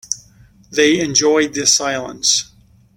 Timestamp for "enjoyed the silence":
0.99-2.49